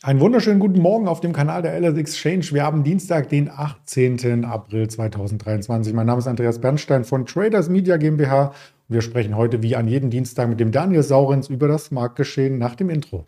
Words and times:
Einen 0.00 0.20
wunderschönen 0.20 0.60
guten 0.60 0.80
Morgen 0.80 1.08
auf 1.08 1.18
dem 1.18 1.32
Kanal 1.32 1.60
der 1.60 1.76
LS 1.76 1.98
Exchange. 1.98 2.46
Wir 2.52 2.62
haben 2.62 2.84
Dienstag, 2.84 3.30
den 3.30 3.50
18. 3.50 4.44
April 4.44 4.86
2023. 4.86 5.92
Mein 5.92 6.06
Name 6.06 6.20
ist 6.20 6.28
Andreas 6.28 6.60
Bernstein 6.60 7.02
von 7.02 7.26
Traders 7.26 7.68
Media 7.68 7.96
GmbH. 7.96 8.52
Wir 8.86 9.02
sprechen 9.02 9.36
heute 9.36 9.60
wie 9.60 9.74
an 9.74 9.88
jedem 9.88 10.08
Dienstag 10.10 10.48
mit 10.48 10.60
dem 10.60 10.70
Daniel 10.70 11.02
Saurens 11.02 11.48
über 11.48 11.66
das 11.66 11.90
Marktgeschehen 11.90 12.58
nach 12.58 12.76
dem 12.76 12.90
Intro. 12.90 13.24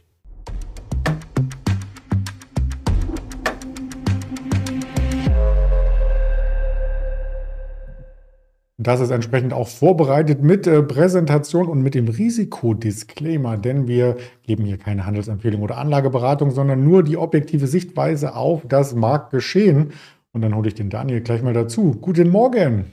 Das 8.83 9.01
ist 9.01 9.11
entsprechend 9.11 9.53
auch 9.53 9.69
vorbereitet 9.69 10.43
mit 10.43 10.67
äh, 10.67 10.83
Präsentation 10.83 11.69
und 11.69 11.83
mit 11.83 11.95
dem 11.95 12.09
Risikodisclaimer, 12.09 13.59
denn 13.59 13.87
wir 13.87 14.17
geben 14.43 14.65
hier 14.65 14.79
keine 14.79 15.05
Handelsempfehlung 15.05 15.61
oder 15.61 15.77
Anlageberatung, 15.77 16.51
sondern 16.51 16.83
nur 16.83 17.03
die 17.03 17.19
objektive 17.19 17.67
Sichtweise 17.67 18.35
auf 18.35 18.63
das 18.67 18.95
Marktgeschehen. 18.95 19.93
Und 20.33 20.41
dann 20.41 20.57
hole 20.57 20.69
ich 20.69 20.75
den 20.75 20.89
Daniel 20.89 21.21
gleich 21.21 21.43
mal 21.43 21.53
dazu. 21.53 21.95
Guten 22.01 22.31
Morgen. 22.31 22.91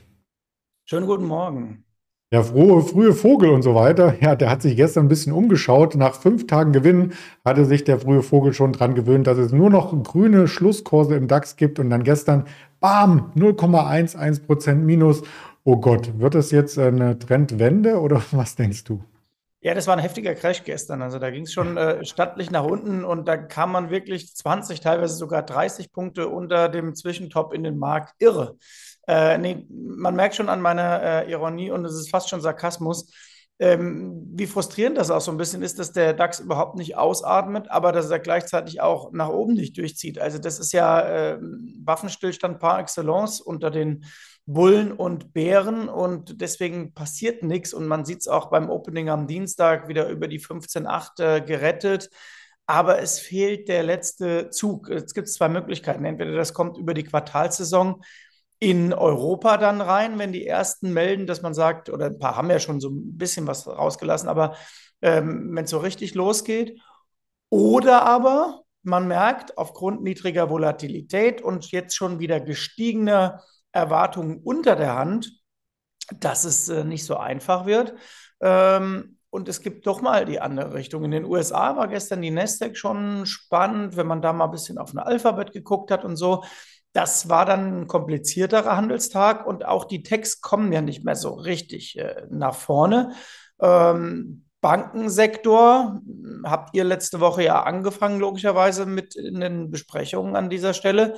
Schönen 0.83 1.07
guten 1.07 1.25
Morgen. 1.25 1.85
Der 2.33 2.43
frohe, 2.43 2.81
frühe 2.81 3.13
Vogel 3.13 3.51
und 3.51 3.61
so 3.61 3.73
weiter, 3.73 4.15
ja, 4.19 4.35
der 4.35 4.49
hat 4.49 4.61
sich 4.61 4.75
gestern 4.75 5.05
ein 5.05 5.07
bisschen 5.07 5.31
umgeschaut. 5.31 5.95
Nach 5.95 6.15
fünf 6.15 6.47
Tagen 6.47 6.73
Gewinn 6.73 7.13
hatte 7.45 7.63
sich 7.63 7.85
der 7.85 8.01
frühe 8.01 8.23
Vogel 8.23 8.53
schon 8.53 8.73
dran 8.73 8.93
gewöhnt, 8.93 9.27
dass 9.27 9.37
es 9.37 9.53
nur 9.53 9.69
noch 9.69 10.03
grüne 10.03 10.49
Schlusskurse 10.49 11.15
im 11.15 11.29
DAX 11.29 11.55
gibt 11.55 11.79
und 11.79 11.89
dann 11.89 12.03
gestern, 12.03 12.43
bam, 12.81 13.31
0,11 13.37 14.45
Prozent 14.45 14.85
minus. 14.85 15.23
Oh 15.69 15.75
Gott, 15.75 16.17
wird 16.17 16.33
das 16.33 16.51
jetzt 16.51 16.79
eine 16.79 17.19
Trendwende 17.19 17.99
oder 17.99 18.23
was 18.31 18.55
denkst 18.55 18.85
du? 18.85 19.03
Ja, 19.59 19.73
das 19.73 19.85
war 19.85 19.97
ein 19.97 20.01
heftiger 20.01 20.33
Crash 20.33 20.63
gestern. 20.63 21.01
Also 21.01 21.19
da 21.19 21.29
ging 21.29 21.43
es 21.43 21.51
schon 21.51 21.75
äh, 21.75 22.05
stattlich 22.05 22.51
nach 22.51 22.63
unten 22.63 23.03
und 23.03 23.27
da 23.27 23.35
kam 23.35 23.73
man 23.73 23.89
wirklich 23.89 24.33
20, 24.33 24.79
teilweise 24.79 25.15
sogar 25.15 25.43
30 25.43 25.91
Punkte 25.91 26.29
unter 26.29 26.69
dem 26.69 26.95
Zwischentop 26.95 27.53
in 27.53 27.63
den 27.63 27.77
Markt. 27.77 28.13
Irre. 28.19 28.55
Äh, 29.09 29.39
nee, 29.39 29.67
man 29.69 30.15
merkt 30.15 30.35
schon 30.35 30.47
an 30.47 30.61
meiner 30.61 31.03
äh, 31.03 31.31
Ironie 31.31 31.69
und 31.69 31.83
es 31.83 31.95
ist 31.95 32.11
fast 32.11 32.29
schon 32.29 32.39
Sarkasmus, 32.39 33.11
ähm, 33.59 34.23
wie 34.35 34.47
frustrierend 34.47 34.97
das 34.97 35.11
auch 35.11 35.19
so 35.19 35.31
ein 35.31 35.37
bisschen 35.37 35.63
ist, 35.63 35.79
dass 35.79 35.91
der 35.91 36.13
DAX 36.13 36.39
überhaupt 36.39 36.77
nicht 36.77 36.95
ausatmet, 36.95 37.69
aber 37.69 37.91
dass 37.91 38.09
er 38.09 38.19
gleichzeitig 38.19 38.79
auch 38.79 39.11
nach 39.11 39.29
oben 39.29 39.55
nicht 39.55 39.77
durchzieht. 39.77 40.17
Also 40.17 40.37
das 40.37 40.59
ist 40.59 40.71
ja 40.71 41.01
äh, 41.01 41.39
Waffenstillstand 41.83 42.59
par 42.59 42.79
excellence 42.79 43.41
unter 43.41 43.69
den 43.69 44.05
Bullen 44.47 44.93
und 44.93 45.33
Bären 45.33 45.89
und 45.89 46.39
deswegen 46.39 46.93
passiert 46.93 47.43
nichts 47.43 47.73
und 47.73 47.85
man 47.85 48.05
sieht 48.05 48.21
es 48.21 48.29
auch 48.29 48.49
beim 48.49 48.69
Opening 48.69 49.09
am 49.09 49.27
Dienstag 49.27 49.89
wieder 49.89 50.07
über 50.07 50.29
die 50.29 50.39
15.8 50.39 51.21
äh, 51.21 51.41
gerettet. 51.41 52.09
Aber 52.65 52.99
es 52.99 53.19
fehlt 53.19 53.67
der 53.67 53.83
letzte 53.83 54.49
Zug. 54.49 54.89
Es 54.89 55.13
gibt 55.13 55.27
zwei 55.27 55.49
Möglichkeiten. 55.49 56.05
Entweder 56.05 56.33
das 56.33 56.53
kommt 56.53 56.77
über 56.77 56.93
die 56.93 57.03
Quartalsaison 57.03 58.01
in 58.59 58.93
Europa 58.93 59.57
dann 59.57 59.81
rein, 59.81 60.17
wenn 60.17 60.31
die 60.31 60.47
ersten 60.47 60.93
melden, 60.93 61.27
dass 61.27 61.41
man 61.41 61.53
sagt, 61.53 61.89
oder 61.89 62.07
ein 62.07 62.17
paar 62.17 62.37
haben 62.37 62.49
ja 62.49 62.59
schon 62.59 62.79
so 62.79 62.89
ein 62.89 63.17
bisschen 63.17 63.47
was 63.47 63.67
rausgelassen, 63.67 64.29
aber 64.29 64.55
ähm, 65.01 65.55
wenn 65.55 65.65
es 65.65 65.69
so 65.71 65.77
richtig 65.79 66.15
losgeht. 66.15 66.79
Oder 67.49 68.03
aber 68.03 68.61
man 68.83 69.07
merkt 69.09 69.57
aufgrund 69.57 70.03
niedriger 70.03 70.49
Volatilität 70.49 71.41
und 71.41 71.69
jetzt 71.71 71.95
schon 71.95 72.19
wieder 72.19 72.39
gestiegener 72.39 73.43
Erwartungen 73.77 74.41
unter 74.43 74.75
der 74.75 74.95
Hand, 74.95 75.31
dass 76.19 76.43
es 76.43 76.67
äh, 76.69 76.83
nicht 76.83 77.05
so 77.05 77.17
einfach 77.17 77.65
wird. 77.65 77.93
Ähm, 78.41 79.17
und 79.29 79.49
es 79.49 79.61
gibt 79.61 79.85
doch 79.85 80.01
mal 80.01 80.25
die 80.25 80.39
andere 80.39 80.73
Richtung. 80.73 81.03
In 81.03 81.11
den 81.11 81.25
USA 81.25 81.75
war 81.75 81.87
gestern 81.87 82.21
die 82.21 82.31
Nasdaq 82.31 82.77
schon 82.77 83.25
spannend, 83.25 83.97
wenn 83.97 84.07
man 84.07 84.21
da 84.21 84.33
mal 84.33 84.45
ein 84.45 84.51
bisschen 84.51 84.77
auf 84.77 84.93
ein 84.93 84.99
Alphabet 84.99 85.51
geguckt 85.51 85.91
hat 85.91 86.05
und 86.05 86.15
so. 86.15 86.43
Das 86.93 87.29
war 87.29 87.45
dann 87.45 87.81
ein 87.81 87.87
komplizierterer 87.87 88.75
Handelstag 88.75 89.45
und 89.45 89.65
auch 89.65 89.85
die 89.85 90.01
Techs 90.01 90.41
kommen 90.41 90.71
ja 90.71 90.81
nicht 90.81 91.03
mehr 91.03 91.15
so 91.15 91.33
richtig 91.33 91.97
äh, 91.99 92.25
nach 92.29 92.55
vorne. 92.55 93.11
Ähm, 93.61 94.45
Bankensektor 94.61 96.01
habt 96.43 96.75
ihr 96.75 96.83
letzte 96.83 97.19
Woche 97.19 97.43
ja 97.43 97.61
angefangen, 97.61 98.19
logischerweise 98.19 98.85
mit 98.85 99.15
in 99.15 99.39
den 99.39 99.69
Besprechungen 99.69 100.35
an 100.35 100.49
dieser 100.49 100.73
Stelle. 100.73 101.15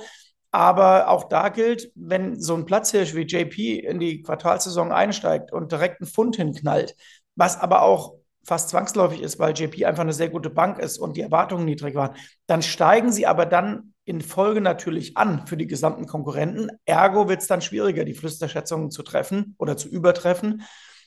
Aber 0.52 1.08
auch 1.08 1.24
da 1.24 1.48
gilt, 1.48 1.92
wenn 1.94 2.40
so 2.40 2.54
ein 2.54 2.64
Platzhirsch 2.64 3.14
wie 3.14 3.22
JP 3.22 3.78
in 3.78 4.00
die 4.00 4.22
Quartalsaison 4.22 4.90
einsteigt 4.92 5.52
und 5.52 5.70
direkt 5.70 6.00
einen 6.00 6.10
Pfund 6.10 6.36
hinknallt, 6.36 6.96
was 7.36 7.60
aber 7.60 7.82
auch 7.82 8.14
fast 8.42 8.70
zwangsläufig 8.70 9.22
ist, 9.22 9.38
weil 9.38 9.54
JP 9.56 9.84
einfach 9.84 10.02
eine 10.02 10.12
sehr 10.12 10.28
gute 10.28 10.50
Bank 10.50 10.78
ist 10.78 10.98
und 10.98 11.16
die 11.16 11.20
Erwartungen 11.20 11.66
niedrig 11.66 11.94
waren, 11.94 12.16
dann 12.46 12.62
steigen 12.62 13.12
sie 13.12 13.26
aber 13.26 13.46
dann 13.46 13.94
in 14.04 14.20
Folge 14.22 14.60
natürlich 14.60 15.16
an 15.16 15.46
für 15.46 15.56
die 15.56 15.68
gesamten 15.68 16.06
Konkurrenten. 16.06 16.68
Ergo 16.84 17.28
wird 17.28 17.42
es 17.42 17.46
dann 17.46 17.60
schwieriger, 17.60 18.04
die 18.04 18.14
Flüsterschätzungen 18.14 18.90
zu 18.90 19.02
treffen 19.02 19.54
oder 19.58 19.76
zu 19.76 19.88
übertreffen. 19.88 20.62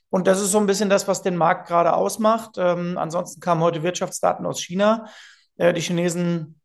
Und 0.10 0.28
das 0.28 0.40
ist 0.40 0.52
so 0.52 0.60
ein 0.60 0.68
bisschen 0.68 0.90
das, 0.90 1.08
was 1.08 1.22
den 1.22 1.36
Markt 1.36 1.68
gerade 1.68 1.94
ausmacht. 1.96 2.52
Ähm, 2.58 2.98
ansonsten 2.98 3.42
kamen 3.42 3.62
heute 3.62 3.84
Wirtschaftsdaten 3.84 4.46
aus 4.46 4.62
China. 4.62 5.06
Äh, 5.58 5.74
die 5.74 5.82
Chinesen 5.82 6.62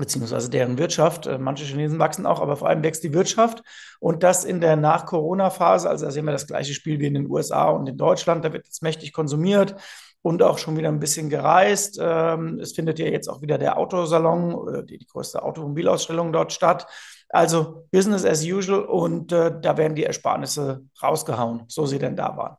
beziehungsweise 0.00 0.50
deren 0.50 0.78
Wirtschaft. 0.78 1.26
Äh, 1.26 1.38
manche 1.38 1.64
Chinesen 1.64 1.98
wachsen 1.98 2.26
auch, 2.26 2.40
aber 2.40 2.56
vor 2.56 2.68
allem 2.68 2.82
wächst 2.82 3.04
die 3.04 3.12
Wirtschaft. 3.12 3.62
Und 4.00 4.22
das 4.22 4.44
in 4.44 4.60
der 4.60 4.76
Nach-Corona-Phase, 4.76 5.88
also 5.88 6.06
da 6.06 6.10
sehen 6.10 6.24
wir 6.24 6.32
das 6.32 6.46
gleiche 6.46 6.74
Spiel 6.74 6.98
wie 6.98 7.06
in 7.06 7.14
den 7.14 7.30
USA 7.30 7.70
und 7.70 7.88
in 7.88 7.96
Deutschland, 7.96 8.44
da 8.44 8.52
wird 8.52 8.66
jetzt 8.66 8.82
mächtig 8.82 9.12
konsumiert 9.12 9.76
und 10.22 10.42
auch 10.42 10.58
schon 10.58 10.76
wieder 10.76 10.88
ein 10.88 11.00
bisschen 11.00 11.30
gereist. 11.30 11.98
Ähm, 12.00 12.58
es 12.58 12.72
findet 12.72 12.98
ja 12.98 13.06
jetzt 13.06 13.28
auch 13.28 13.42
wieder 13.42 13.58
der 13.58 13.78
Autosalon 13.78 14.86
die, 14.86 14.98
die 14.98 15.06
größte 15.06 15.42
Automobilausstellung 15.42 16.32
dort 16.32 16.52
statt. 16.52 16.86
Also 17.28 17.86
Business 17.92 18.24
as 18.24 18.44
usual 18.44 18.80
und 18.80 19.30
äh, 19.32 19.52
da 19.60 19.76
werden 19.76 19.94
die 19.94 20.04
Ersparnisse 20.04 20.84
rausgehauen, 21.00 21.62
so 21.68 21.86
sie 21.86 21.98
denn 21.98 22.16
da 22.16 22.36
waren. 22.36 22.56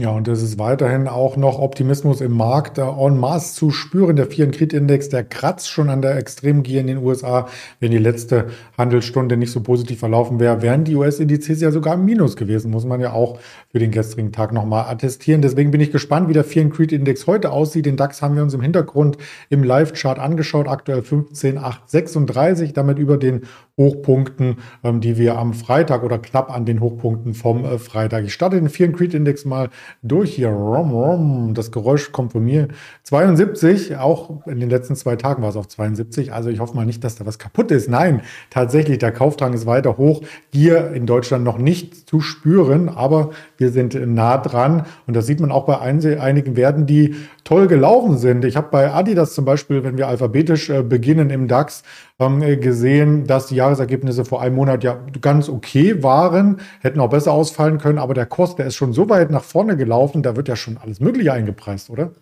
Ja, 0.00 0.12
und 0.12 0.28
es 0.28 0.42
ist 0.42 0.58
weiterhin 0.58 1.08
auch 1.08 1.36
noch 1.36 1.58
Optimismus 1.58 2.22
im 2.22 2.32
Markt 2.32 2.78
äh, 2.78 2.80
en 2.80 3.18
masse 3.18 3.54
zu 3.54 3.70
spüren. 3.70 4.16
Der 4.16 4.24
Fear 4.28 4.50
Creed 4.50 4.72
Index, 4.72 5.10
der 5.10 5.24
kratzt 5.24 5.68
schon 5.68 5.90
an 5.90 6.00
der 6.00 6.16
Extremgier 6.16 6.80
in 6.80 6.86
den 6.86 7.04
USA. 7.04 7.48
Wenn 7.80 7.90
die 7.90 7.98
letzte 7.98 8.46
Handelsstunde 8.78 9.36
nicht 9.36 9.52
so 9.52 9.60
positiv 9.60 9.98
verlaufen 9.98 10.40
wäre, 10.40 10.62
wären 10.62 10.84
die 10.84 10.96
US-Indizes 10.96 11.60
ja 11.60 11.70
sogar 11.70 11.96
im 11.96 12.06
Minus 12.06 12.36
gewesen, 12.36 12.70
muss 12.70 12.86
man 12.86 13.02
ja 13.02 13.12
auch 13.12 13.40
für 13.70 13.78
den 13.78 13.90
gestrigen 13.90 14.32
Tag 14.32 14.54
nochmal 14.54 14.90
attestieren. 14.90 15.42
Deswegen 15.42 15.70
bin 15.70 15.82
ich 15.82 15.92
gespannt, 15.92 16.30
wie 16.30 16.32
der 16.32 16.44
Fear 16.44 16.70
Creed 16.70 16.92
Index 16.92 17.26
heute 17.26 17.50
aussieht. 17.50 17.84
Den 17.84 17.98
DAX 17.98 18.22
haben 18.22 18.36
wir 18.36 18.42
uns 18.42 18.54
im 18.54 18.62
Hintergrund 18.62 19.18
im 19.50 19.62
Live-Chart 19.62 20.18
angeschaut. 20.18 20.66
Aktuell 20.66 21.02
15,836, 21.02 22.72
damit 22.72 22.98
über 22.98 23.18
den 23.18 23.42
Hochpunkten, 23.80 24.58
ähm, 24.84 25.00
die 25.00 25.16
wir 25.16 25.38
am 25.38 25.54
Freitag 25.54 26.02
oder 26.02 26.18
knapp 26.18 26.54
an 26.54 26.66
den 26.66 26.80
Hochpunkten 26.80 27.32
vom 27.32 27.64
äh, 27.64 27.78
Freitag. 27.78 28.24
Ich 28.24 28.34
starte 28.34 28.56
den 28.56 28.68
Fear 28.68 28.92
Creed 28.92 29.14
Index 29.14 29.46
mal 29.46 29.70
durch 30.02 30.34
hier. 30.34 30.50
Rom, 30.50 30.90
rom. 30.90 31.54
Das 31.54 31.72
Geräusch 31.72 32.12
kommt 32.12 32.32
von 32.32 32.44
mir. 32.44 32.68
72, 33.04 33.96
auch 33.96 34.46
in 34.46 34.60
den 34.60 34.68
letzten 34.68 34.96
zwei 34.96 35.16
Tagen 35.16 35.42
war 35.42 35.48
es 35.48 35.56
auf 35.56 35.66
72. 35.66 36.30
Also 36.30 36.50
ich 36.50 36.60
hoffe 36.60 36.76
mal 36.76 36.84
nicht, 36.84 37.02
dass 37.02 37.16
da 37.16 37.24
was 37.24 37.38
kaputt 37.38 37.70
ist. 37.70 37.88
Nein, 37.88 38.20
tatsächlich, 38.50 38.98
der 38.98 39.12
Kaufdrang 39.12 39.54
ist 39.54 39.64
weiter 39.64 39.96
hoch. 39.96 40.20
Hier 40.52 40.92
in 40.92 41.06
Deutschland 41.06 41.42
noch 41.42 41.56
nicht 41.56 42.06
zu 42.08 42.20
spüren, 42.20 42.90
aber 42.90 43.30
wir 43.56 43.70
sind 43.70 43.94
nah 43.94 44.36
dran. 44.36 44.84
Und 45.06 45.16
das 45.16 45.26
sieht 45.26 45.40
man 45.40 45.50
auch 45.50 45.64
bei 45.64 45.78
einigen 45.80 46.54
Werten, 46.54 46.84
die 46.84 47.14
toll 47.50 47.66
gelaufen 47.66 48.16
sind. 48.16 48.44
Ich 48.44 48.56
habe 48.56 48.68
bei 48.70 48.92
Adidas 48.92 49.34
zum 49.34 49.44
Beispiel, 49.44 49.82
wenn 49.82 49.98
wir 49.98 50.06
alphabetisch 50.06 50.70
äh, 50.70 50.84
beginnen 50.84 51.30
im 51.30 51.48
DAX, 51.48 51.82
ähm, 52.20 52.38
gesehen, 52.60 53.26
dass 53.26 53.48
die 53.48 53.56
Jahresergebnisse 53.56 54.24
vor 54.24 54.40
einem 54.40 54.54
Monat 54.54 54.84
ja 54.84 55.00
ganz 55.20 55.48
okay 55.48 56.00
waren, 56.00 56.60
hätten 56.78 57.00
auch 57.00 57.10
besser 57.10 57.32
ausfallen 57.32 57.78
können, 57.78 57.98
aber 57.98 58.14
der 58.14 58.26
Kurs, 58.26 58.54
der 58.54 58.66
ist 58.66 58.76
schon 58.76 58.92
so 58.92 59.08
weit 59.08 59.32
nach 59.32 59.42
vorne 59.42 59.76
gelaufen, 59.76 60.22
da 60.22 60.36
wird 60.36 60.46
ja 60.46 60.54
schon 60.54 60.78
alles 60.78 61.00
Mögliche 61.00 61.32
eingepreist, 61.32 61.90
oder? 61.90 62.12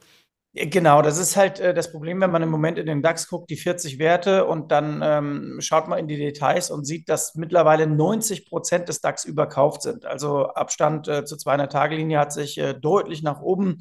Genau, 0.55 1.03
das 1.03 1.19
ist 1.19 1.37
halt 1.37 1.61
äh, 1.61 1.75
das 1.75 1.93
Problem, 1.93 2.21
wenn 2.21 2.31
man 2.31 2.43
im 2.43 2.49
Moment 2.49 2.79
in 2.79 2.87
den 2.87 3.03
DAX 3.03 3.29
guckt, 3.29 3.51
die 3.51 3.57
40 3.57 3.99
Werte 3.99 4.47
und 4.47 4.73
dann 4.73 5.03
ähm, 5.05 5.57
schaut 5.61 5.89
man 5.89 5.99
in 5.99 6.09
die 6.09 6.17
Details 6.17 6.71
und 6.71 6.87
sieht, 6.87 7.09
dass 7.11 7.35
mittlerweile 7.35 7.87
90 7.87 8.49
Prozent 8.49 8.89
des 8.89 9.01
DAX 9.03 9.27
überkauft 9.27 9.83
sind. 9.83 10.07
Also 10.07 10.47
Abstand 10.47 11.07
äh, 11.07 11.25
zur 11.27 11.37
200-Tage-Linie 11.37 12.19
hat 12.19 12.33
sich 12.33 12.57
äh, 12.57 12.73
deutlich 12.73 13.23
nach 13.23 13.43
oben 13.43 13.79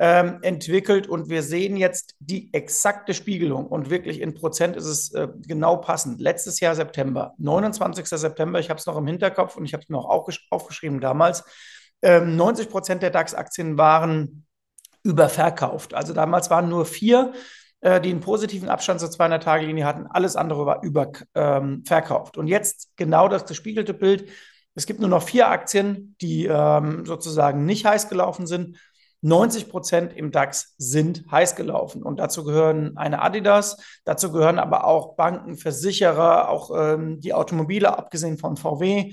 ähm, 0.00 0.40
entwickelt 0.42 1.06
und 1.06 1.28
wir 1.28 1.44
sehen 1.44 1.76
jetzt 1.76 2.16
die 2.18 2.52
exakte 2.52 3.14
Spiegelung 3.14 3.66
und 3.68 3.88
wirklich 3.88 4.20
in 4.20 4.34
Prozent 4.34 4.76
ist 4.76 4.86
es 4.86 5.14
äh, 5.14 5.28
genau 5.46 5.76
passend. 5.76 6.20
Letztes 6.20 6.58
Jahr 6.58 6.74
September, 6.74 7.34
29. 7.38 8.04
September, 8.06 8.58
ich 8.58 8.70
habe 8.70 8.78
es 8.78 8.86
noch 8.86 8.96
im 8.96 9.06
Hinterkopf 9.06 9.56
und 9.56 9.64
ich 9.64 9.72
habe 9.72 9.84
es 9.84 9.88
mir 9.88 9.98
auch 9.98 10.28
aufgeschrieben 10.50 11.00
damals, 11.00 11.44
ähm, 12.02 12.36
90 12.36 12.68
Prozent 12.68 13.02
der 13.02 13.10
DAX-Aktien 13.10 13.78
waren 13.78 14.44
überverkauft. 15.02 15.94
Also 15.94 16.12
damals 16.12 16.50
waren 16.50 16.68
nur 16.68 16.84
vier, 16.84 17.32
äh, 17.80 18.00
die 18.00 18.10
einen 18.10 18.20
positiven 18.20 18.68
Abstand 18.68 19.00
zur 19.00 19.10
200-Tage-Linie 19.10 19.84
hatten, 19.84 20.06
alles 20.06 20.36
andere 20.36 20.66
war 20.66 20.82
überverkauft. 20.82 22.36
Ähm, 22.36 22.40
und 22.40 22.46
jetzt 22.48 22.90
genau 22.96 23.28
das 23.28 23.46
gespiegelte 23.46 23.94
Bild. 23.94 24.28
Es 24.74 24.86
gibt 24.86 25.00
nur 25.00 25.08
noch 25.08 25.22
vier 25.22 25.48
Aktien, 25.48 26.16
die 26.20 26.46
ähm, 26.46 27.04
sozusagen 27.04 27.64
nicht 27.64 27.84
heiß 27.84 28.08
gelaufen 28.08 28.46
sind 28.46 28.78
90 29.20 29.68
Prozent 29.68 30.16
im 30.16 30.30
DAX 30.30 30.74
sind 30.78 31.24
heiß 31.30 31.56
gelaufen. 31.56 32.02
Und 32.02 32.18
dazu 32.20 32.44
gehören 32.44 32.96
eine 32.96 33.20
Adidas, 33.20 33.76
dazu 34.04 34.30
gehören 34.30 34.58
aber 34.58 34.84
auch 34.84 35.16
Banken, 35.16 35.56
Versicherer, 35.56 36.48
auch 36.48 36.70
ähm, 36.74 37.20
die 37.20 37.34
Automobile, 37.34 37.96
abgesehen 37.98 38.38
von 38.38 38.56
VW. 38.56 39.12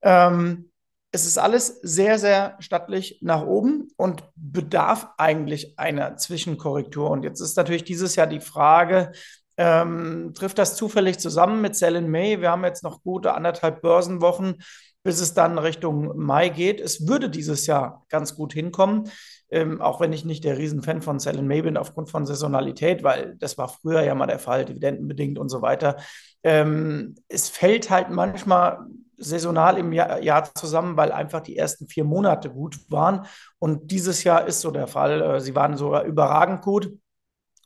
Ähm, 0.00 0.71
es 1.12 1.26
ist 1.26 1.38
alles 1.38 1.78
sehr, 1.82 2.18
sehr 2.18 2.56
stattlich 2.58 3.18
nach 3.20 3.44
oben 3.44 3.90
und 3.96 4.24
bedarf 4.34 5.08
eigentlich 5.18 5.78
einer 5.78 6.16
Zwischenkorrektur. 6.16 7.10
Und 7.10 7.22
jetzt 7.22 7.40
ist 7.40 7.56
natürlich 7.56 7.84
dieses 7.84 8.16
Jahr 8.16 8.26
die 8.26 8.40
Frage, 8.40 9.12
ähm, 9.58 10.32
trifft 10.34 10.56
das 10.56 10.74
zufällig 10.74 11.18
zusammen 11.18 11.60
mit 11.60 11.76
Sell 11.76 11.96
in 11.96 12.10
May? 12.10 12.40
Wir 12.40 12.50
haben 12.50 12.64
jetzt 12.64 12.82
noch 12.82 13.02
gute 13.02 13.34
anderthalb 13.34 13.82
Börsenwochen, 13.82 14.62
bis 15.02 15.20
es 15.20 15.34
dann 15.34 15.58
Richtung 15.58 16.16
Mai 16.16 16.48
geht. 16.48 16.80
Es 16.80 17.06
würde 17.06 17.28
dieses 17.28 17.66
Jahr 17.66 18.06
ganz 18.08 18.34
gut 18.34 18.54
hinkommen, 18.54 19.10
ähm, 19.50 19.82
auch 19.82 20.00
wenn 20.00 20.14
ich 20.14 20.24
nicht 20.24 20.44
der 20.44 20.56
Riesenfan 20.56 21.02
von 21.02 21.18
Sell 21.18 21.38
in 21.38 21.46
May 21.46 21.60
bin 21.60 21.76
aufgrund 21.76 22.08
von 22.08 22.24
Saisonalität, 22.24 23.02
weil 23.02 23.36
das 23.38 23.58
war 23.58 23.68
früher 23.68 24.00
ja 24.00 24.14
mal 24.14 24.26
der 24.26 24.38
Fall, 24.38 24.64
dividendenbedingt 24.64 25.38
und 25.38 25.50
so 25.50 25.60
weiter. 25.60 25.96
Ähm, 26.42 27.16
es 27.28 27.50
fällt 27.50 27.90
halt 27.90 28.08
manchmal 28.08 28.86
saisonal 29.22 29.78
im 29.78 29.92
Jahr, 29.92 30.20
Jahr, 30.20 30.54
zusammen, 30.54 30.96
weil 30.96 31.12
einfach 31.12 31.40
die 31.40 31.56
ersten 31.56 31.86
vier 31.86 32.04
Monate 32.04 32.50
gut 32.50 32.78
waren. 32.90 33.26
Und 33.58 33.90
dieses 33.90 34.24
Jahr 34.24 34.46
ist 34.46 34.60
so 34.60 34.70
der 34.70 34.86
Fall. 34.86 35.22
Äh, 35.22 35.40
sie 35.40 35.54
waren 35.54 35.76
sogar 35.76 36.04
überragend 36.04 36.62
gut. 36.62 36.92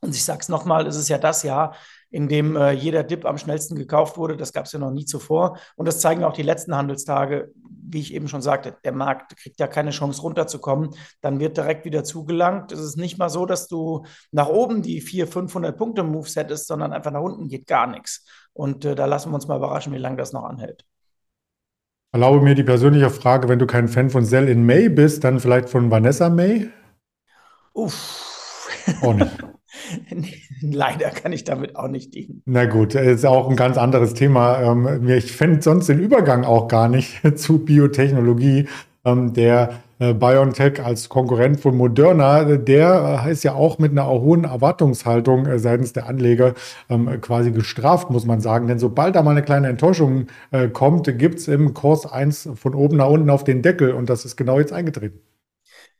Und 0.02 0.14
ich 0.14 0.24
sage 0.24 0.40
es 0.40 0.48
nochmal, 0.48 0.86
es 0.86 0.96
ist 0.96 1.08
ja 1.08 1.18
das 1.18 1.42
Jahr, 1.42 1.74
in 2.10 2.28
dem 2.28 2.54
äh, 2.54 2.70
jeder 2.72 3.02
Dip 3.02 3.24
am 3.24 3.38
schnellsten 3.38 3.76
gekauft 3.76 4.18
wurde. 4.18 4.36
Das 4.36 4.52
gab 4.52 4.66
es 4.66 4.72
ja 4.72 4.78
noch 4.78 4.90
nie 4.90 5.04
zuvor. 5.04 5.58
Und 5.76 5.86
das 5.86 6.00
zeigen 6.00 6.22
auch 6.22 6.34
die 6.34 6.42
letzten 6.42 6.76
Handelstage. 6.76 7.50
Wie 7.88 8.00
ich 8.00 8.14
eben 8.14 8.28
schon 8.28 8.42
sagte, 8.42 8.76
der 8.84 8.92
Markt 8.92 9.36
kriegt 9.36 9.58
ja 9.60 9.68
keine 9.68 9.90
Chance 9.90 10.22
runterzukommen. 10.22 10.90
Dann 11.20 11.40
wird 11.40 11.56
direkt 11.56 11.84
wieder 11.84 12.04
zugelangt. 12.04 12.72
Es 12.72 12.80
ist 12.80 12.96
nicht 12.96 13.18
mal 13.18 13.30
so, 13.30 13.46
dass 13.46 13.68
du 13.68 14.04
nach 14.32 14.48
oben 14.48 14.82
die 14.82 15.00
400, 15.00 15.32
500 15.32 15.76
Punkte 15.76 16.02
Moves 16.02 16.36
hättest, 16.36 16.66
sondern 16.66 16.92
einfach 16.92 17.12
nach 17.12 17.22
unten 17.22 17.48
geht 17.48 17.66
gar 17.66 17.86
nichts. 17.86 18.26
Und 18.52 18.84
äh, 18.84 18.94
da 18.94 19.06
lassen 19.06 19.30
wir 19.30 19.34
uns 19.34 19.48
mal 19.48 19.56
überraschen, 19.56 19.92
wie 19.92 19.98
lange 19.98 20.16
das 20.16 20.32
noch 20.32 20.44
anhält. 20.44 20.84
Erlaube 22.16 22.42
mir 22.42 22.54
die 22.54 22.62
persönliche 22.62 23.10
Frage, 23.10 23.46
wenn 23.50 23.58
du 23.58 23.66
kein 23.66 23.88
Fan 23.88 24.08
von 24.08 24.24
Sell 24.24 24.48
in 24.48 24.64
May 24.64 24.88
bist, 24.88 25.22
dann 25.22 25.38
vielleicht 25.38 25.68
von 25.68 25.90
Vanessa 25.90 26.30
May? 26.30 26.70
Uff. 27.74 28.70
Auch 29.02 29.12
nicht. 29.12 29.36
Leider 30.62 31.10
kann 31.10 31.34
ich 31.34 31.44
damit 31.44 31.76
auch 31.76 31.88
nicht 31.88 32.14
dienen. 32.14 32.40
Na 32.46 32.64
gut, 32.64 32.94
ist 32.94 33.26
auch 33.26 33.50
ein 33.50 33.56
ganz 33.56 33.76
anderes 33.76 34.14
Thema. 34.14 34.62
Ähm, 34.62 35.06
ich 35.10 35.30
fände 35.30 35.60
sonst 35.60 35.90
den 35.90 36.00
Übergang 36.00 36.44
auch 36.44 36.68
gar 36.68 36.88
nicht 36.88 37.20
zu 37.38 37.62
Biotechnologie. 37.62 38.66
Ähm, 39.04 39.34
der 39.34 39.68
äh, 39.68 39.74
BioNTech 39.98 40.84
als 40.84 41.08
Konkurrent 41.08 41.60
von 41.60 41.76
Moderna, 41.76 42.44
der 42.44 43.22
äh, 43.26 43.32
ist 43.32 43.44
ja 43.44 43.54
auch 43.54 43.78
mit 43.78 43.92
einer 43.92 44.06
hohen 44.08 44.44
Erwartungshaltung 44.44 45.46
äh, 45.46 45.58
seitens 45.58 45.92
der 45.92 46.06
Anleger 46.06 46.54
ähm, 46.88 47.20
quasi 47.20 47.50
gestraft, 47.50 48.10
muss 48.10 48.26
man 48.26 48.40
sagen. 48.40 48.66
Denn 48.66 48.78
sobald 48.78 49.16
da 49.16 49.22
mal 49.22 49.30
eine 49.30 49.42
kleine 49.42 49.68
Enttäuschung 49.68 50.26
kommt, 50.72 51.18
gibt 51.18 51.38
es 51.38 51.48
im 51.48 51.74
Kurs 51.74 52.06
eins 52.10 52.48
von 52.54 52.74
oben 52.74 52.96
nach 52.96 53.08
unten 53.08 53.30
auf 53.30 53.44
den 53.44 53.62
Deckel 53.62 53.92
und 53.92 54.08
das 54.08 54.24
ist 54.24 54.36
genau 54.36 54.58
jetzt 54.58 54.72
eingetreten. 54.72 55.20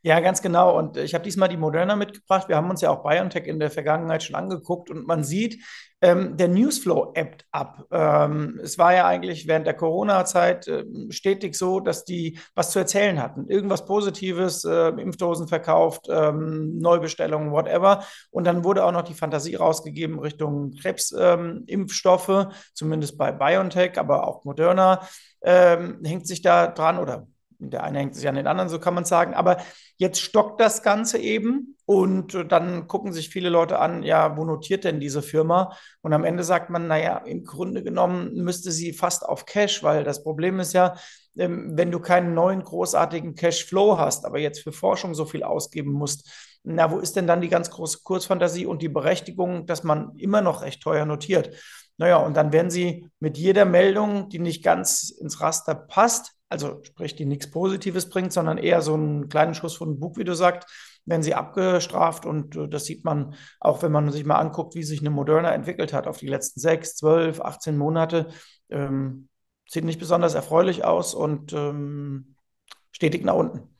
Ja, 0.03 0.19
ganz 0.19 0.41
genau. 0.41 0.77
Und 0.77 0.95
ich 0.97 1.13
habe 1.13 1.23
diesmal 1.23 1.49
die 1.49 1.57
Moderna 1.57 1.95
mitgebracht. 1.95 2.47
Wir 2.47 2.55
haben 2.55 2.69
uns 2.69 2.81
ja 2.81 2.89
auch 2.91 3.03
BioNTech 3.03 3.45
in 3.45 3.59
der 3.59 3.71
Vergangenheit 3.71 4.23
schon 4.23 4.35
angeguckt 4.35 4.89
und 4.89 5.07
man 5.07 5.23
sieht, 5.23 5.61
ähm, 6.01 6.37
der 6.37 6.47
Newsflow 6.47 7.11
ebbt 7.15 7.45
ab. 7.51 7.85
Ähm, 7.91 8.59
es 8.61 8.77
war 8.77 8.93
ja 8.93 9.07
eigentlich 9.07 9.47
während 9.47 9.65
der 9.65 9.73
Corona-Zeit 9.73 10.67
äh, 10.67 10.85
stetig 11.09 11.55
so, 11.55 11.79
dass 11.79 12.05
die 12.05 12.39
was 12.53 12.71
zu 12.71 12.79
erzählen 12.79 13.21
hatten. 13.21 13.47
Irgendwas 13.49 13.85
Positives, 13.85 14.63
äh, 14.63 14.89
Impfdosen 14.89 15.47
verkauft, 15.47 16.07
ähm, 16.09 16.77
Neubestellungen, 16.77 17.51
whatever. 17.51 18.03
Und 18.29 18.45
dann 18.45 18.63
wurde 18.63 18.85
auch 18.85 18.91
noch 18.91 19.01
die 19.03 19.15
Fantasie 19.15 19.55
rausgegeben 19.55 20.19
Richtung 20.19 20.73
Krebsimpfstoffe, 20.73 22.29
ähm, 22.29 22.51
zumindest 22.73 23.17
bei 23.17 23.31
BioNTech, 23.31 23.97
aber 23.97 24.27
auch 24.27 24.43
Moderna 24.43 25.01
ähm, 25.41 25.99
hängt 26.03 26.27
sich 26.27 26.41
da 26.41 26.67
dran 26.67 26.99
oder 26.99 27.27
der 27.59 27.83
eine 27.83 27.99
hängt 27.99 28.15
sich 28.15 28.27
an 28.27 28.35
den 28.35 28.47
anderen, 28.47 28.69
so 28.69 28.79
kann 28.79 28.93
man 28.93 29.05
sagen. 29.05 29.33
Aber 29.33 29.57
jetzt 29.97 30.19
stockt 30.21 30.61
das 30.61 30.83
Ganze 30.83 31.17
eben 31.17 31.75
und 31.85 32.35
äh, 32.35 32.45
dann 32.45 32.87
gucken 32.87 33.13
sich 33.13 33.29
viele 33.29 33.49
Leute 33.49 33.79
an, 33.79 34.03
ja, 34.03 34.37
wo 34.37 34.45
notiert 34.45 34.83
denn 34.83 34.99
diese 34.99 35.21
Firma? 35.21 35.75
Und 36.01 36.13
am 36.13 36.23
Ende 36.23 36.43
sagt 36.43 36.69
man, 36.69 36.87
naja, 36.87 37.17
im 37.19 37.43
Grunde 37.43 37.83
genommen 37.83 38.33
müsste 38.35 38.71
sie 38.71 38.93
fast 38.93 39.25
auf 39.25 39.45
Cash, 39.45 39.83
weil 39.83 40.03
das 40.03 40.23
Problem 40.23 40.59
ist 40.59 40.73
ja, 40.73 40.95
ähm, 41.37 41.73
wenn 41.75 41.91
du 41.91 41.99
keinen 41.99 42.33
neuen 42.33 42.63
großartigen 42.63 43.35
Cashflow 43.35 43.97
hast, 43.97 44.25
aber 44.25 44.39
jetzt 44.39 44.61
für 44.61 44.71
Forschung 44.71 45.15
so 45.15 45.25
viel 45.25 45.43
ausgeben 45.43 45.91
musst, 45.91 46.29
na, 46.63 46.91
wo 46.91 46.99
ist 46.99 47.15
denn 47.15 47.27
dann 47.27 47.41
die 47.41 47.49
ganz 47.49 47.69
große 47.69 47.99
Kursfantasie 48.03 48.65
und 48.65 48.81
die 48.81 48.89
Berechtigung, 48.89 49.65
dass 49.65 49.83
man 49.83 50.15
immer 50.17 50.41
noch 50.41 50.63
recht 50.63 50.81
teuer 50.81 51.05
notiert? 51.05 51.55
Naja, 51.97 52.17
und 52.17 52.35
dann 52.35 52.51
werden 52.51 52.69
sie 52.69 53.09
mit 53.19 53.37
jeder 53.37 53.65
Meldung, 53.65 54.29
die 54.29 54.39
nicht 54.39 54.63
ganz 54.63 55.09
ins 55.09 55.41
Raster 55.41 55.73
passt, 55.73 56.36
also 56.49 56.81
sprich, 56.83 57.15
die 57.15 57.25
nichts 57.25 57.51
Positives 57.51 58.09
bringt, 58.09 58.31
sondern 58.31 58.57
eher 58.57 58.81
so 58.81 58.93
einen 58.93 59.29
kleinen 59.29 59.53
Schuss 59.53 59.75
von 59.75 59.99
Bug, 59.99 60.17
wie 60.17 60.23
du 60.23 60.33
sagst, 60.33 60.69
werden 61.05 61.23
sie 61.23 61.33
abgestraft. 61.33 62.25
Und 62.25 62.55
äh, 62.55 62.67
das 62.67 62.85
sieht 62.85 63.03
man 63.03 63.35
auch, 63.59 63.81
wenn 63.81 63.91
man 63.91 64.11
sich 64.11 64.25
mal 64.25 64.37
anguckt, 64.37 64.75
wie 64.75 64.83
sich 64.83 65.01
eine 65.01 65.09
Moderna 65.09 65.53
entwickelt 65.53 65.93
hat 65.93 66.07
auf 66.07 66.17
die 66.17 66.27
letzten 66.27 66.59
sechs, 66.59 66.95
zwölf, 66.95 67.41
18 67.41 67.77
Monate. 67.77 68.27
Ähm, 68.69 69.29
sieht 69.67 69.83
nicht 69.83 69.99
besonders 69.99 70.33
erfreulich 70.33 70.85
aus 70.85 71.13
und 71.13 71.53
ähm, 71.53 72.35
stetig 72.91 73.23
nach 73.23 73.35
unten. 73.35 73.76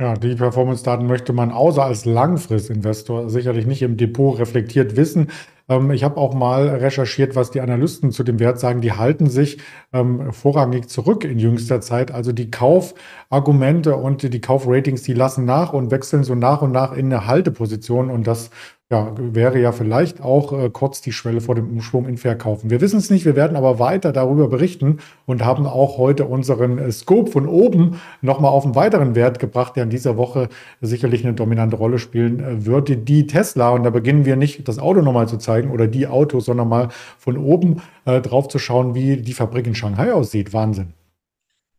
Ja, 0.00 0.14
die 0.14 0.34
Performance-Daten 0.34 1.06
möchte 1.06 1.34
man 1.34 1.50
außer 1.52 1.84
als 1.84 2.06
Langfristinvestor 2.06 3.28
sicherlich 3.28 3.66
nicht 3.66 3.82
im 3.82 3.98
Depot 3.98 4.38
reflektiert 4.38 4.96
wissen. 4.96 5.28
Ähm, 5.68 5.90
ich 5.90 6.04
habe 6.04 6.16
auch 6.16 6.32
mal 6.32 6.68
recherchiert, 6.68 7.36
was 7.36 7.50
die 7.50 7.60
Analysten 7.60 8.10
zu 8.10 8.24
dem 8.24 8.38
Wert 8.38 8.58
sagen. 8.58 8.80
Die 8.80 8.94
halten 8.94 9.28
sich 9.28 9.58
ähm, 9.92 10.32
vorrangig 10.32 10.88
zurück 10.88 11.24
in 11.24 11.38
jüngster 11.38 11.82
Zeit. 11.82 12.12
Also 12.12 12.32
die 12.32 12.50
Kaufargumente 12.50 13.94
und 13.94 14.22
die 14.22 14.40
Kaufratings, 14.40 15.02
die 15.02 15.12
lassen 15.12 15.44
nach 15.44 15.74
und 15.74 15.90
wechseln 15.90 16.24
so 16.24 16.34
nach 16.34 16.62
und 16.62 16.72
nach 16.72 16.92
in 16.92 17.12
eine 17.12 17.26
Halteposition. 17.26 18.08
Und 18.08 18.26
das 18.26 18.48
ja, 18.92 19.14
wäre 19.16 19.60
ja 19.60 19.70
vielleicht 19.70 20.20
auch 20.20 20.52
äh, 20.52 20.68
kurz 20.68 21.00
die 21.00 21.12
Schwelle 21.12 21.40
vor 21.40 21.54
dem 21.54 21.70
Umschwung 21.70 22.06
in 22.06 22.16
Verkaufen. 22.16 22.70
Wir 22.70 22.80
wissen 22.80 22.98
es 22.98 23.08
nicht, 23.08 23.24
wir 23.24 23.36
werden 23.36 23.56
aber 23.56 23.78
weiter 23.78 24.12
darüber 24.12 24.48
berichten 24.48 24.98
und 25.26 25.44
haben 25.44 25.66
auch 25.66 25.96
heute 25.96 26.24
unseren 26.24 26.78
äh, 26.78 26.90
Scope 26.90 27.30
von 27.30 27.46
oben 27.46 28.00
nochmal 28.20 28.50
auf 28.50 28.64
einen 28.64 28.74
weiteren 28.74 29.14
Wert 29.14 29.38
gebracht, 29.38 29.76
der 29.76 29.84
in 29.84 29.90
dieser 29.90 30.16
Woche 30.16 30.48
sicherlich 30.80 31.24
eine 31.24 31.34
dominante 31.34 31.76
Rolle 31.76 32.00
spielen 32.00 32.40
äh, 32.40 32.66
würde. 32.66 32.96
Die 32.96 33.28
Tesla, 33.28 33.70
und 33.70 33.84
da 33.84 33.90
beginnen 33.90 34.24
wir 34.24 34.34
nicht 34.34 34.66
das 34.66 34.80
Auto 34.80 35.02
nochmal 35.02 35.28
zu 35.28 35.38
zeigen 35.38 35.70
oder 35.70 35.86
die 35.86 36.08
Autos, 36.08 36.46
sondern 36.46 36.68
mal 36.68 36.88
von 37.16 37.38
oben 37.38 37.82
äh, 38.06 38.20
drauf 38.20 38.48
zu 38.48 38.58
schauen, 38.58 38.96
wie 38.96 39.18
die 39.18 39.34
Fabrik 39.34 39.68
in 39.68 39.76
Shanghai 39.76 40.12
aussieht. 40.12 40.52
Wahnsinn. 40.52 40.99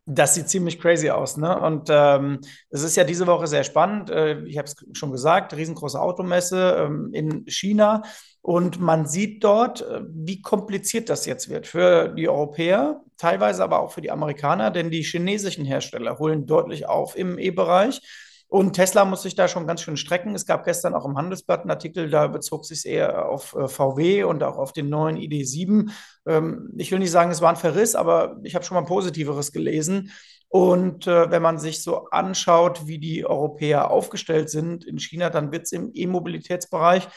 Das 0.05 0.33
sieht 0.33 0.49
ziemlich 0.49 0.79
crazy 0.79 1.09
aus, 1.11 1.37
ne? 1.37 1.59
Und 1.59 1.87
ähm, 1.91 2.39
es 2.69 2.81
ist 2.81 2.95
ja 2.95 3.03
diese 3.03 3.27
Woche 3.27 3.45
sehr 3.45 3.63
spannend. 3.63 4.09
Äh, 4.09 4.41
ich 4.45 4.57
habe 4.57 4.65
es 4.65 4.75
schon 4.93 5.11
gesagt, 5.11 5.55
riesengroße 5.55 6.01
Automesse 6.01 6.87
ähm, 6.87 7.09
in 7.13 7.45
China. 7.47 8.01
Und 8.41 8.79
man 8.79 9.05
sieht 9.05 9.43
dort, 9.43 9.81
äh, 9.81 10.01
wie 10.09 10.41
kompliziert 10.41 11.09
das 11.09 11.27
jetzt 11.27 11.49
wird 11.49 11.67
für 11.67 12.09
die 12.09 12.27
Europäer, 12.27 13.01
teilweise 13.17 13.63
aber 13.63 13.79
auch 13.79 13.91
für 13.91 14.01
die 14.01 14.09
Amerikaner, 14.09 14.71
denn 14.71 14.89
die 14.89 15.03
chinesischen 15.03 15.65
Hersteller 15.65 16.17
holen 16.17 16.47
deutlich 16.47 16.87
auf 16.89 17.15
im 17.15 17.37
E-Bereich. 17.37 18.01
Und 18.51 18.73
Tesla 18.73 19.05
muss 19.05 19.21
sich 19.21 19.35
da 19.35 19.47
schon 19.47 19.65
ganz 19.65 19.81
schön 19.81 19.95
strecken. 19.95 20.35
Es 20.35 20.45
gab 20.45 20.65
gestern 20.65 20.93
auch 20.93 21.05
im 21.05 21.17
Handelsblatt 21.17 21.61
einen 21.61 21.69
Artikel, 21.69 22.09
da 22.09 22.27
bezog 22.27 22.65
sich 22.65 22.85
eher 22.85 23.29
auf 23.29 23.55
äh, 23.55 23.69
VW 23.69 24.25
und 24.25 24.43
auch 24.43 24.57
auf 24.57 24.73
den 24.73 24.89
neuen 24.89 25.15
ID7. 25.15 25.89
Ähm, 26.25 26.69
ich 26.75 26.91
will 26.91 26.99
nicht 26.99 27.11
sagen, 27.11 27.31
es 27.31 27.39
war 27.39 27.49
ein 27.49 27.55
Verriss, 27.55 27.95
aber 27.95 28.41
ich 28.43 28.53
habe 28.53 28.65
schon 28.65 28.75
mal 28.75 28.83
Positiveres 28.83 29.53
gelesen. 29.53 30.11
Und 30.49 31.07
äh, 31.07 31.31
wenn 31.31 31.41
man 31.41 31.59
sich 31.59 31.81
so 31.81 32.09
anschaut, 32.09 32.87
wie 32.87 32.99
die 32.99 33.25
Europäer 33.25 33.89
aufgestellt 33.89 34.49
sind 34.49 34.83
in 34.83 34.99
China, 34.99 35.29
dann 35.29 35.53
wird 35.53 35.63
es 35.63 35.71
im 35.71 35.91
E-Mobilitätsbereich 35.93 37.07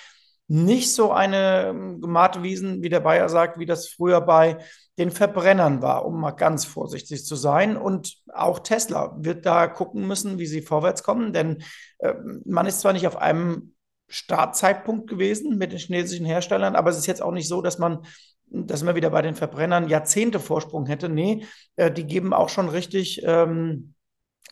nicht 0.46 0.92
so 0.94 1.10
eine 1.10 1.68
ähm, 1.68 2.00
gemahte 2.00 2.42
Wiesen, 2.42 2.82
wie 2.82 2.88
der 2.90 3.00
Bayer 3.00 3.28
sagt, 3.28 3.58
wie 3.58 3.66
das 3.66 3.88
früher 3.88 4.20
bei 4.20 4.58
den 4.98 5.10
Verbrennern 5.10 5.82
war, 5.82 6.04
um 6.04 6.20
mal 6.20 6.32
ganz 6.32 6.64
vorsichtig 6.64 7.24
zu 7.24 7.34
sein. 7.34 7.76
Und 7.76 8.16
auch 8.32 8.58
Tesla 8.60 9.16
wird 9.18 9.46
da 9.46 9.66
gucken 9.66 10.06
müssen, 10.06 10.38
wie 10.38 10.46
sie 10.46 10.62
vorwärts 10.62 11.02
kommen, 11.02 11.32
denn 11.32 11.62
äh, 11.98 12.14
man 12.44 12.66
ist 12.66 12.80
zwar 12.80 12.92
nicht 12.92 13.06
auf 13.06 13.16
einem 13.16 13.74
Startzeitpunkt 14.08 15.08
gewesen 15.08 15.56
mit 15.56 15.72
den 15.72 15.78
chinesischen 15.78 16.26
Herstellern, 16.26 16.76
aber 16.76 16.90
es 16.90 16.98
ist 16.98 17.06
jetzt 17.06 17.22
auch 17.22 17.32
nicht 17.32 17.48
so, 17.48 17.62
dass 17.62 17.78
man, 17.78 18.04
dass 18.46 18.82
man 18.82 18.94
wieder 18.94 19.10
bei 19.10 19.22
den 19.22 19.34
Verbrennern 19.34 19.88
Jahrzehnte 19.88 20.40
Vorsprung 20.40 20.86
hätte. 20.86 21.08
Nee, 21.08 21.46
äh, 21.76 21.90
die 21.90 22.04
geben 22.04 22.34
auch 22.34 22.50
schon 22.50 22.68
richtig 22.68 23.22
ähm, 23.24 23.94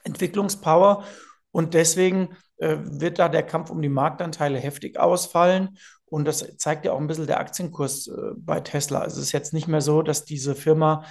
Entwicklungspower. 0.04 1.04
Und 1.50 1.74
deswegen 1.74 2.30
wird 2.82 3.18
da 3.18 3.28
der 3.28 3.42
Kampf 3.42 3.70
um 3.70 3.82
die 3.82 3.88
Marktanteile 3.88 4.58
heftig 4.58 4.98
ausfallen. 4.98 5.76
Und 6.06 6.26
das 6.26 6.44
zeigt 6.58 6.84
ja 6.84 6.92
auch 6.92 7.00
ein 7.00 7.06
bisschen 7.06 7.26
der 7.26 7.40
Aktienkurs 7.40 8.08
äh, 8.08 8.34
bei 8.36 8.60
Tesla. 8.60 9.00
Also 9.00 9.18
es 9.18 9.26
ist 9.26 9.32
jetzt 9.32 9.54
nicht 9.54 9.68
mehr 9.68 9.80
so, 9.80 10.02
dass 10.02 10.24
diese 10.24 10.54
Firma 10.54 11.04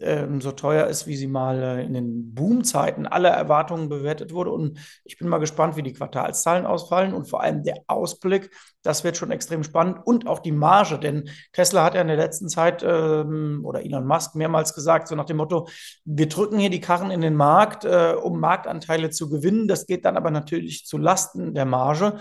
ähm, 0.00 0.40
so 0.40 0.52
teuer 0.52 0.86
ist, 0.86 1.06
wie 1.06 1.16
sie 1.16 1.26
mal 1.26 1.62
äh, 1.62 1.84
in 1.84 1.94
den 1.94 2.34
Boomzeiten 2.34 3.06
aller 3.06 3.30
Erwartungen 3.30 3.88
bewertet 3.88 4.32
wurde. 4.32 4.50
Und 4.50 4.78
ich 5.04 5.18
bin 5.18 5.28
mal 5.28 5.38
gespannt, 5.38 5.76
wie 5.76 5.82
die 5.82 5.92
Quartalszahlen 5.92 6.66
ausfallen 6.66 7.14
und 7.14 7.28
vor 7.28 7.42
allem 7.42 7.62
der 7.62 7.82
Ausblick. 7.86 8.50
Das 8.82 9.04
wird 9.04 9.16
schon 9.16 9.30
extrem 9.30 9.64
spannend 9.64 9.98
und 10.04 10.26
auch 10.26 10.38
die 10.38 10.52
Marge, 10.52 10.98
denn 10.98 11.28
Tesla 11.52 11.84
hat 11.84 11.94
ja 11.94 12.00
in 12.00 12.08
der 12.08 12.16
letzten 12.16 12.48
Zeit 12.48 12.84
ähm, 12.86 13.62
oder 13.64 13.84
Elon 13.84 14.06
Musk 14.06 14.34
mehrmals 14.34 14.74
gesagt, 14.74 15.08
so 15.08 15.16
nach 15.16 15.24
dem 15.24 15.36
Motto, 15.36 15.68
wir 16.04 16.28
drücken 16.28 16.58
hier 16.58 16.70
die 16.70 16.80
Karren 16.80 17.10
in 17.10 17.20
den 17.20 17.34
Markt, 17.34 17.84
äh, 17.84 18.14
um 18.20 18.38
Marktanteile 18.40 19.10
zu 19.10 19.28
gewinnen. 19.28 19.68
Das 19.68 19.86
geht 19.86 20.04
dann 20.04 20.16
aber 20.16 20.30
natürlich 20.30 20.86
zu 20.86 20.96
Lasten 20.96 21.54
der 21.54 21.64
Marge. 21.64 22.18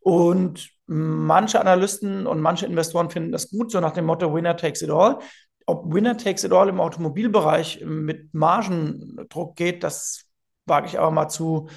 Und 0.00 0.70
manche 0.86 1.60
Analysten 1.60 2.28
und 2.28 2.40
manche 2.40 2.66
Investoren 2.66 3.10
finden 3.10 3.32
das 3.32 3.50
gut, 3.50 3.72
so 3.72 3.80
nach 3.80 3.92
dem 3.92 4.04
Motto 4.04 4.32
Winner 4.32 4.56
takes 4.56 4.82
it 4.82 4.90
all 4.90 5.18
ob 5.66 5.92
Winner 5.92 6.16
takes 6.16 6.44
it 6.44 6.52
all 6.52 6.68
im 6.68 6.80
Automobilbereich 6.80 7.84
mit 7.84 8.32
Margendruck 8.32 9.56
geht, 9.56 9.82
das 9.82 10.24
wage 10.64 10.86
ich 10.86 10.98
aber 10.98 11.10
mal 11.10 11.28
zu 11.28 11.68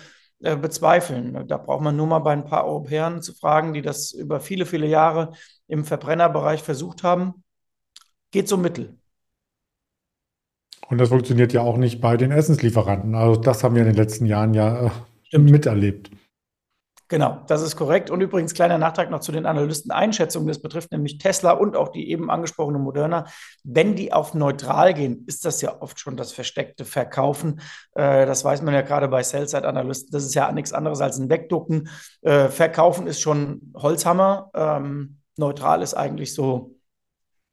äh, 0.42 0.56
bezweifeln. 0.56 1.48
Da 1.48 1.58
braucht 1.58 1.82
man 1.82 1.96
nur 1.96 2.08
mal 2.08 2.20
bei 2.20 2.34
ein 2.34 2.46
paar 2.46 2.66
Europäern 2.66 3.22
zu 3.22 3.34
fragen, 3.34 3.74
die 3.74 3.82
das 3.82 4.12
über 4.12 4.40
viele, 4.40 4.66
viele 4.66 4.88
Jahre 4.88 5.34
im 5.68 5.84
Verbrennerbereich 5.84 6.64
versucht 6.64 7.04
haben. 7.04 7.44
Geht 8.32 8.48
so 8.48 8.58
mittel. 8.58 8.98
Und 10.88 10.98
das 10.98 11.10
funktioniert 11.10 11.54
ja 11.54 11.62
auch 11.62 11.78
nicht 11.78 12.00
bei 12.02 12.18
den 12.18 12.32
Essenslieferanten. 12.32 13.16
Also 13.16 13.40
das 13.40 13.64
haben 13.64 13.76
wir 13.76 13.82
in 13.82 13.90
den 13.90 13.98
letzten 13.98 14.26
Jahren 14.26 14.54
ja 14.54 14.92
äh, 15.32 15.38
miterlebt. 15.38 16.10
Genau, 17.10 17.42
das 17.48 17.64
ist 17.64 17.76
korrekt. 17.76 18.12
Und 18.12 18.22
übrigens 18.22 18.54
kleiner 18.54 18.78
Nachtrag 18.78 19.10
noch 19.10 19.20
zu 19.20 19.32
den 19.32 19.48
Analysteneinschätzungen. 19.48 20.48
Das 20.48 20.62
betrifft 20.62 20.92
nämlich 20.92 21.18
Tesla 21.18 21.52
und 21.54 21.76
auch 21.76 21.90
die 21.90 22.12
eben 22.12 22.30
angesprochene 22.30 22.78
Moderna. 22.78 23.26
Wenn 23.64 23.96
die 23.96 24.14
auf 24.14 24.36
neutral 24.36 24.94
gehen, 24.94 25.24
ist 25.26 25.44
das 25.44 25.60
ja 25.62 25.82
oft 25.82 26.00
schon 26.00 26.18
das 26.18 26.32
versteckte 26.32 26.86
Verkaufen. 26.86 27.62
Äh, 27.96 28.28
das 28.28 28.46
weiß 28.46 28.62
man 28.62 28.76
ja 28.76 28.82
gerade 28.82 29.08
bei 29.08 29.24
Sell-Side-Analysten. 29.24 30.12
Das 30.12 30.24
ist 30.24 30.36
ja 30.36 30.52
nichts 30.52 30.72
anderes 30.72 31.02
als 31.02 31.18
ein 31.18 31.32
Wegducken. 31.32 31.90
Äh, 32.22 32.50
Verkaufen 32.50 33.08
ist 33.08 33.22
schon 33.22 33.74
Holzhammer. 33.76 34.52
Ähm, 34.54 35.18
neutral 35.36 35.82
ist 35.82 35.96
eigentlich 35.96 36.36
so, 36.36 36.76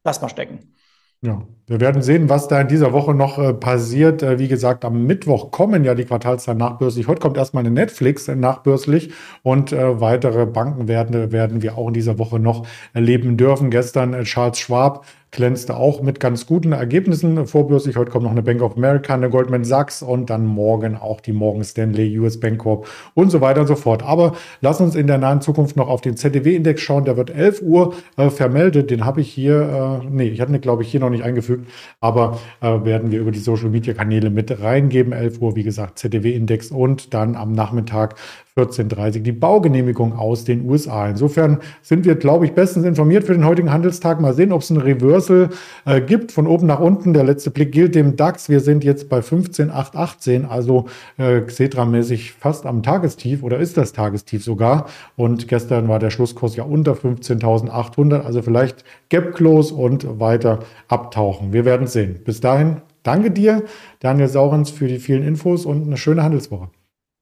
lass 0.03 0.21
mal 0.21 0.29
stecken. 0.29 0.75
Ja, 1.23 1.41
wir 1.65 1.79
werden 1.81 2.03
sehen, 2.03 2.29
was 2.29 2.47
da 2.47 2.61
in 2.61 2.67
dieser 2.67 2.93
Woche 2.93 3.15
noch 3.15 3.39
äh, 3.39 3.51
passiert. 3.51 4.21
Äh, 4.21 4.37
wie 4.37 4.47
gesagt, 4.47 4.85
am 4.85 5.07
Mittwoch 5.07 5.49
kommen 5.49 5.83
ja 5.83 5.95
die 5.95 6.05
Quartalszahlen 6.05 6.59
nachbörslich. 6.59 7.07
Heute 7.07 7.21
kommt 7.21 7.37
erstmal 7.37 7.61
eine 7.61 7.71
Netflix 7.71 8.27
nachbörslich 8.27 9.11
und 9.41 9.71
äh, 9.71 9.99
weitere 9.99 10.45
Banken 10.45 10.87
werden, 10.87 11.31
werden 11.31 11.63
wir 11.63 11.75
auch 11.75 11.87
in 11.87 11.95
dieser 11.95 12.19
Woche 12.19 12.39
noch 12.39 12.67
erleben 12.93 13.35
dürfen. 13.35 13.71
Gestern 13.71 14.13
äh, 14.13 14.23
Charles 14.25 14.59
Schwab 14.59 15.05
glänzte 15.31 15.75
auch 15.75 16.01
mit 16.01 16.19
ganz 16.19 16.45
guten 16.45 16.71
Ergebnissen 16.71 17.47
vorbörslich. 17.47 17.97
Heute 17.97 18.11
kommt 18.11 18.23
noch 18.23 18.31
eine 18.31 18.41
Bank 18.41 18.61
of 18.61 18.77
America, 18.77 19.13
eine 19.13 19.29
Goldman 19.29 19.65
Sachs 19.65 20.01
und 20.01 20.29
dann 20.29 20.45
morgen 20.45 20.95
auch 20.95 21.21
die 21.21 21.33
Morgan 21.33 21.63
Stanley, 21.63 22.17
US 22.19 22.39
Bank 22.39 22.59
Corp 22.59 22.87
und 23.13 23.29
so 23.29 23.41
weiter 23.41 23.61
und 23.61 23.67
so 23.67 23.75
fort. 23.75 24.03
Aber 24.03 24.35
lass 24.61 24.79
uns 24.79 24.95
in 24.95 25.07
der 25.07 25.17
nahen 25.17 25.41
Zukunft 25.41 25.75
noch 25.75 25.89
auf 25.89 26.01
den 26.01 26.15
ZDW-Index 26.15 26.81
schauen. 26.81 27.05
Der 27.05 27.17
wird 27.17 27.29
11 27.29 27.61
Uhr 27.61 27.93
äh, 28.15 28.29
vermeldet. 28.29 28.89
Den 28.89 29.05
habe 29.05 29.21
ich 29.21 29.29
hier, 29.29 30.01
äh, 30.03 30.07
nee, 30.09 30.29
ich 30.29 30.39
hatte, 30.39 30.57
glaube 30.59 30.83
ich, 30.83 30.89
hier 30.89 31.01
noch 31.01 31.09
nicht 31.09 31.23
eingefügt, 31.23 31.67
aber 31.99 32.39
äh, 32.61 32.85
werden 32.85 33.11
wir 33.11 33.19
über 33.19 33.31
die 33.31 33.39
Social-Media-Kanäle 33.39 34.29
mit 34.29 34.61
reingeben. 34.61 35.11
11 35.11 35.41
Uhr, 35.41 35.55
wie 35.55 35.63
gesagt, 35.63 35.99
ZDW-Index 35.99 36.71
und 36.71 37.13
dann 37.13 37.35
am 37.35 37.51
Nachmittag 37.51 38.15
14.30 38.57 39.19
die 39.19 39.31
Baugenehmigung 39.31 40.17
aus 40.17 40.43
den 40.43 40.67
USA. 40.67 41.07
Insofern 41.07 41.59
sind 41.81 42.05
wir, 42.05 42.15
glaube 42.15 42.45
ich, 42.45 42.53
bestens 42.53 42.85
informiert 42.85 43.23
für 43.23 43.33
den 43.33 43.45
heutigen 43.45 43.71
Handelstag. 43.71 44.19
Mal 44.19 44.33
sehen, 44.33 44.51
ob 44.51 44.61
es 44.61 44.69
ein 44.69 44.77
Reversal 44.77 45.49
äh, 45.85 46.01
gibt 46.01 46.31
von 46.31 46.47
oben 46.47 46.65
nach 46.65 46.79
unten. 46.79 47.13
Der 47.13 47.23
letzte 47.23 47.51
Blick 47.51 47.71
gilt 47.71 47.93
dem 47.93 48.15
DAX. 48.15 48.49
Wir 48.49 48.59
sind 48.59 48.83
jetzt 48.83 49.09
bei 49.09 49.19
15.818, 49.19 50.47
also 50.47 50.85
äh, 51.17 51.41
Xetra-mäßig 51.41 52.33
fast 52.39 52.65
am 52.65 52.81
Tagestief 52.81 53.43
oder 53.43 53.59
ist 53.59 53.77
das 53.77 53.93
Tagestief 53.93 54.43
sogar. 54.43 54.87
Und 55.15 55.47
gestern 55.47 55.87
war 55.87 55.99
der 55.99 56.09
Schlusskurs 56.09 56.55
ja 56.55 56.63
unter 56.63 56.93
15.800, 56.93 58.21
also 58.21 58.41
vielleicht 58.41 58.83
Gap 59.09 59.35
Close 59.35 59.73
und 59.73 60.19
weiter 60.19 60.59
abtauchen. 60.87 61.53
Wir 61.53 61.65
werden 61.65 61.87
sehen. 61.87 62.19
Bis 62.25 62.41
dahin, 62.41 62.77
danke 63.03 63.31
dir, 63.31 63.63
Daniel 63.99 64.27
Saurens, 64.27 64.71
für 64.71 64.87
die 64.87 64.99
vielen 64.99 65.23
Infos 65.23 65.65
und 65.65 65.85
eine 65.85 65.97
schöne 65.97 66.23
Handelswoche. 66.23 66.69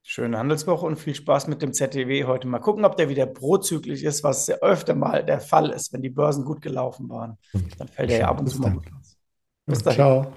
Schöne 0.07 0.38
Handelswoche 0.38 0.85
und 0.85 0.97
viel 0.97 1.15
Spaß 1.15 1.47
mit 1.47 1.63
dem 1.63 1.74
ZTW 1.74 2.25
heute. 2.25 2.47
Mal 2.47 2.59
gucken, 2.59 2.85
ob 2.85 2.95
der 2.95 3.09
wieder 3.09 3.25
prozyklisch 3.25 4.03
ist, 4.03 4.24
was 4.24 4.45
ja 4.45 4.57
öfter 4.57 4.93
mal 4.93 5.25
der 5.25 5.39
Fall 5.39 5.71
ist, 5.71 5.93
wenn 5.93 6.03
die 6.03 6.12
Börsen 6.12 6.45
gut 6.45 6.62
gelaufen 6.62 7.09
waren. 7.09 7.39
Dann 7.79 7.88
fällt 7.88 8.12
er 8.12 8.19
ja 8.19 8.27
ab 8.27 8.39
und 8.39 8.47
zu 8.47 8.62
mal 8.62 8.74
gut 8.74 8.85
aus. 9.00 9.17
Bis 9.65 9.81
dahin. 9.81 9.97
Ciao. 9.97 10.33